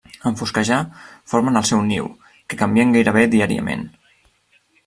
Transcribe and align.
En 0.27 0.37
fosquejar 0.37 0.79
formen 1.33 1.59
el 1.61 1.69
seu 1.71 1.83
niu, 1.91 2.09
que 2.49 2.61
canvien 2.65 2.97
gairebé 2.99 3.27
diàriament. 3.35 3.89